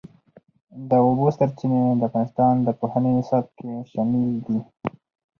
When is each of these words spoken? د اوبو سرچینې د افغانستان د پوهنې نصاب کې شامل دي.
د 0.89 0.91
اوبو 1.05 1.25
سرچینې 1.37 1.81
د 1.99 2.01
افغانستان 2.09 2.53
د 2.61 2.67
پوهنې 2.79 3.11
نصاب 3.19 3.45
کې 3.57 3.69
شامل 3.91 4.25
دي. 4.45 4.59